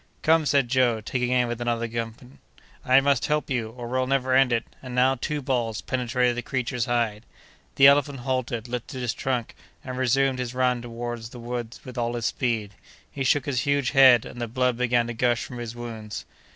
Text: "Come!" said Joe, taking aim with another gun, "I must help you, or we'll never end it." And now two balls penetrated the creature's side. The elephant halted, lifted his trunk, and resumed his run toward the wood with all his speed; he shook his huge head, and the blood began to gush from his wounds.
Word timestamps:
"Come!" 0.23 0.47
said 0.47 0.67
Joe, 0.67 0.99
taking 0.99 1.29
aim 1.29 1.47
with 1.47 1.61
another 1.61 1.87
gun, 1.87 2.39
"I 2.83 3.01
must 3.01 3.27
help 3.27 3.51
you, 3.51 3.69
or 3.69 3.87
we'll 3.87 4.07
never 4.07 4.33
end 4.33 4.51
it." 4.51 4.63
And 4.81 4.95
now 4.95 5.13
two 5.13 5.43
balls 5.43 5.81
penetrated 5.81 6.35
the 6.35 6.41
creature's 6.41 6.85
side. 6.85 7.23
The 7.75 7.85
elephant 7.85 8.21
halted, 8.21 8.67
lifted 8.67 9.01
his 9.01 9.13
trunk, 9.13 9.53
and 9.83 9.99
resumed 9.99 10.39
his 10.39 10.55
run 10.55 10.81
toward 10.81 11.21
the 11.25 11.37
wood 11.39 11.77
with 11.85 11.99
all 11.99 12.15
his 12.15 12.25
speed; 12.25 12.73
he 13.11 13.23
shook 13.23 13.45
his 13.45 13.59
huge 13.61 13.91
head, 13.91 14.25
and 14.25 14.41
the 14.41 14.47
blood 14.47 14.75
began 14.77 15.05
to 15.05 15.13
gush 15.13 15.43
from 15.43 15.59
his 15.59 15.75
wounds. 15.75 16.25